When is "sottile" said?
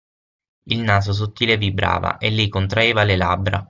1.13-1.57